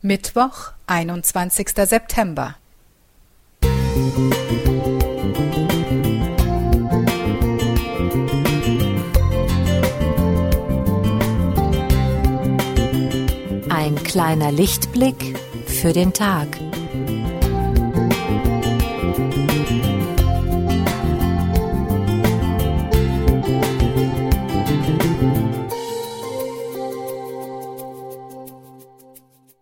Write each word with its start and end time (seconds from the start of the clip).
Mittwoch, 0.00 0.70
einundzwanzigster 0.86 1.84
September. 1.84 2.54
Ein 13.68 13.96
kleiner 14.04 14.52
Lichtblick 14.52 15.36
für 15.66 15.92
den 15.92 16.12
Tag. 16.12 16.46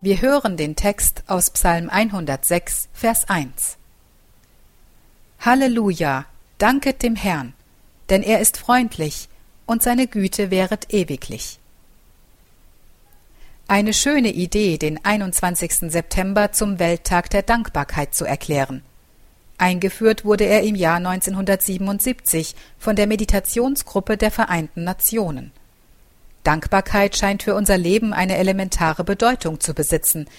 Wir 0.07 0.21
hören 0.21 0.55
den 0.55 0.77
Text 0.77 1.23
aus 1.27 1.49
Psalm 1.49 1.89
106, 1.89 2.87
Vers 2.93 3.27
1. 3.27 3.75
Halleluja, 5.41 6.23
danket 6.59 7.03
dem 7.03 7.17
Herrn, 7.17 7.51
denn 8.07 8.23
er 8.23 8.39
ist 8.39 8.55
freundlich 8.55 9.27
und 9.65 9.83
seine 9.83 10.07
Güte 10.07 10.49
währet 10.49 10.93
ewiglich. 10.93 11.59
Eine 13.67 13.91
schöne 13.91 14.31
Idee, 14.31 14.77
den 14.77 15.03
21. 15.03 15.91
September 15.91 16.53
zum 16.53 16.79
Welttag 16.79 17.29
der 17.29 17.41
Dankbarkeit 17.41 18.15
zu 18.15 18.23
erklären. 18.23 18.83
Eingeführt 19.57 20.23
wurde 20.23 20.45
er 20.45 20.63
im 20.63 20.75
Jahr 20.75 21.05
1977 21.05 22.55
von 22.79 22.95
der 22.95 23.07
Meditationsgruppe 23.07 24.15
der 24.15 24.31
Vereinten 24.31 24.85
Nationen. 24.85 25.51
Dankbarkeit 26.47 27.17
scheint 27.17 27.43
für 27.43 27.55
unser 27.55 27.77
Leben 27.77 28.13
eine 28.13 28.37
elementare 28.37 29.03
Bedeutung 29.03 29.59
zu 29.59 29.73
besitzen. 29.73 30.29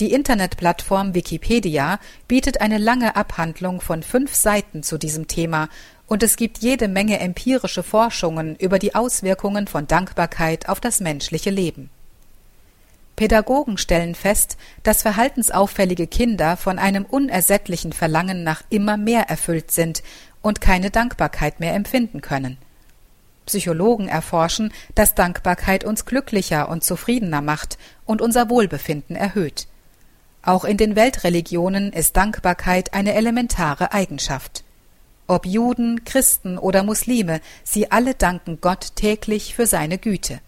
Die 0.00 0.12
Internetplattform 0.12 1.14
Wikipedia 1.14 1.98
bietet 2.28 2.60
eine 2.60 2.76
lange 2.76 3.16
Abhandlung 3.16 3.80
von 3.80 4.02
fünf 4.02 4.34
Seiten 4.34 4.82
zu 4.82 4.98
diesem 4.98 5.28
Thema 5.28 5.70
und 6.06 6.22
es 6.22 6.36
gibt 6.36 6.58
jede 6.58 6.88
Menge 6.88 7.20
empirische 7.20 7.82
Forschungen 7.82 8.56
über 8.56 8.78
die 8.78 8.94
Auswirkungen 8.94 9.66
von 9.66 9.86
Dankbarkeit 9.86 10.68
auf 10.68 10.78
das 10.78 11.00
menschliche 11.00 11.48
Leben. 11.48 11.88
Pädagogen 13.16 13.78
stellen 13.78 14.14
fest, 14.14 14.58
dass 14.82 15.00
verhaltensauffällige 15.00 16.06
Kinder 16.06 16.58
von 16.58 16.78
einem 16.78 17.06
unersättlichen 17.06 17.94
Verlangen 17.94 18.44
nach 18.44 18.62
immer 18.68 18.98
mehr 18.98 19.30
erfüllt 19.30 19.70
sind 19.70 20.02
und 20.42 20.60
keine 20.60 20.90
Dankbarkeit 20.90 21.60
mehr 21.60 21.72
empfinden 21.72 22.20
können. 22.20 22.58
Psychologen 23.46 24.08
erforschen, 24.08 24.72
dass 24.94 25.14
Dankbarkeit 25.14 25.84
uns 25.84 26.04
glücklicher 26.04 26.68
und 26.68 26.84
zufriedener 26.84 27.40
macht 27.40 27.78
und 28.04 28.20
unser 28.20 28.50
Wohlbefinden 28.50 29.16
erhöht. 29.16 29.66
Auch 30.42 30.64
in 30.64 30.76
den 30.76 30.94
Weltreligionen 30.94 31.92
ist 31.92 32.16
Dankbarkeit 32.16 32.94
eine 32.94 33.14
elementare 33.14 33.92
Eigenschaft. 33.92 34.62
Ob 35.26 35.44
Juden, 35.44 36.04
Christen 36.04 36.56
oder 36.56 36.84
Muslime, 36.84 37.40
sie 37.64 37.90
alle 37.90 38.14
danken 38.14 38.60
Gott 38.60 38.94
täglich 38.94 39.54
für 39.56 39.66
seine 39.66 39.98
Güte. 39.98 40.40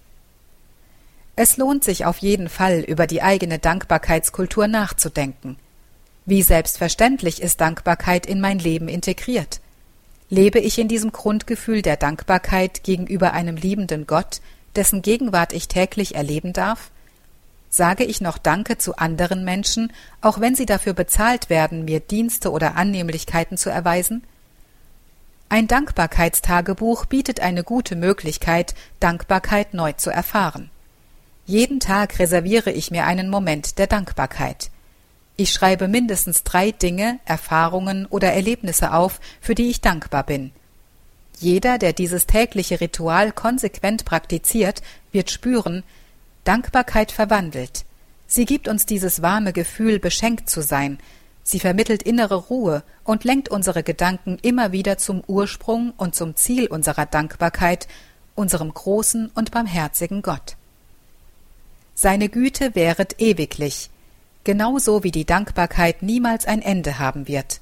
Es 1.34 1.56
lohnt 1.56 1.82
sich 1.82 2.04
auf 2.04 2.18
jeden 2.18 2.48
Fall, 2.48 2.80
über 2.80 3.06
die 3.06 3.22
eigene 3.22 3.58
Dankbarkeitskultur 3.58 4.68
nachzudenken. 4.68 5.56
Wie 6.26 6.42
selbstverständlich 6.42 7.40
ist 7.40 7.60
Dankbarkeit 7.60 8.26
in 8.26 8.40
mein 8.40 8.58
Leben 8.58 8.88
integriert? 8.88 9.60
Lebe 10.30 10.58
ich 10.58 10.78
in 10.78 10.88
diesem 10.88 11.12
Grundgefühl 11.12 11.80
der 11.82 11.96
Dankbarkeit 11.96 12.84
gegenüber 12.84 13.32
einem 13.32 13.56
liebenden 13.56 14.06
Gott, 14.06 14.40
dessen 14.76 15.00
Gegenwart 15.00 15.52
ich 15.52 15.68
täglich 15.68 16.14
erleben 16.14 16.52
darf? 16.52 16.90
Sage 17.70 18.04
ich 18.04 18.20
noch 18.20 18.38
Danke 18.38 18.78
zu 18.78 18.96
anderen 18.96 19.44
Menschen, 19.44 19.92
auch 20.20 20.40
wenn 20.40 20.54
sie 20.54 20.66
dafür 20.66 20.92
bezahlt 20.92 21.50
werden, 21.50 21.84
mir 21.84 22.00
Dienste 22.00 22.50
oder 22.50 22.76
Annehmlichkeiten 22.76 23.56
zu 23.56 23.70
erweisen? 23.70 24.22
Ein 25.50 25.66
Dankbarkeitstagebuch 25.66 27.06
bietet 27.06 27.40
eine 27.40 27.64
gute 27.64 27.96
Möglichkeit, 27.96 28.74
Dankbarkeit 29.00 29.72
neu 29.72 29.92
zu 29.92 30.10
erfahren. 30.10 30.70
Jeden 31.46 31.80
Tag 31.80 32.18
reserviere 32.18 32.70
ich 32.70 32.90
mir 32.90 33.06
einen 33.06 33.30
Moment 33.30 33.78
der 33.78 33.86
Dankbarkeit. 33.86 34.70
Ich 35.40 35.52
schreibe 35.52 35.86
mindestens 35.86 36.42
drei 36.42 36.72
Dinge, 36.72 37.20
Erfahrungen 37.24 38.06
oder 38.06 38.32
Erlebnisse 38.32 38.92
auf, 38.92 39.20
für 39.40 39.54
die 39.54 39.70
ich 39.70 39.80
dankbar 39.80 40.24
bin. 40.24 40.50
Jeder, 41.38 41.78
der 41.78 41.92
dieses 41.92 42.26
tägliche 42.26 42.80
Ritual 42.80 43.30
konsequent 43.30 44.04
praktiziert, 44.04 44.82
wird 45.12 45.30
spüren, 45.30 45.84
Dankbarkeit 46.42 47.12
verwandelt. 47.12 47.84
Sie 48.26 48.46
gibt 48.46 48.66
uns 48.66 48.84
dieses 48.84 49.22
warme 49.22 49.52
Gefühl, 49.52 50.00
beschenkt 50.00 50.50
zu 50.50 50.60
sein. 50.60 50.98
Sie 51.44 51.60
vermittelt 51.60 52.02
innere 52.02 52.34
Ruhe 52.34 52.82
und 53.04 53.22
lenkt 53.22 53.48
unsere 53.48 53.84
Gedanken 53.84 54.38
immer 54.42 54.72
wieder 54.72 54.98
zum 54.98 55.22
Ursprung 55.28 55.92
und 55.96 56.16
zum 56.16 56.34
Ziel 56.34 56.66
unserer 56.66 57.06
Dankbarkeit, 57.06 57.86
unserem 58.34 58.74
großen 58.74 59.30
und 59.36 59.52
barmherzigen 59.52 60.20
Gott. 60.22 60.56
Seine 61.94 62.28
Güte 62.28 62.74
währet 62.74 63.20
ewiglich, 63.20 63.88
genauso 64.48 65.04
wie 65.04 65.10
die 65.10 65.26
Dankbarkeit 65.26 66.00
niemals 66.00 66.46
ein 66.46 66.62
Ende 66.62 66.98
haben 66.98 67.28
wird. 67.28 67.60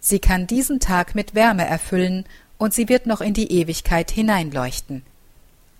Sie 0.00 0.18
kann 0.18 0.48
diesen 0.48 0.80
Tag 0.80 1.14
mit 1.14 1.36
Wärme 1.36 1.64
erfüllen 1.64 2.24
und 2.58 2.74
sie 2.74 2.88
wird 2.88 3.06
noch 3.06 3.20
in 3.20 3.34
die 3.34 3.52
Ewigkeit 3.52 4.10
hineinleuchten. 4.10 5.04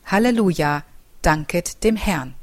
Halleluja, 0.07 0.85
danket 1.23 1.83
dem 1.83 1.97
Herrn. 1.97 2.35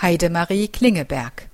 Heidemarie 0.00 0.68
Klingeberg 0.68 1.48